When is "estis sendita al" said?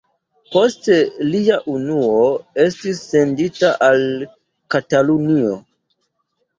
2.65-4.05